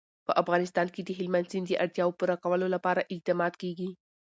په 0.27 0.31
افغانستان 0.41 0.87
کې 0.93 1.01
د 1.03 1.09
هلمند 1.17 1.49
سیند 1.51 1.67
د 1.69 1.73
اړتیاوو 1.83 2.17
پوره 2.19 2.35
کولو 2.43 2.67
لپاره 2.75 3.07
اقدامات 3.13 3.53
کېږي. 3.61 3.89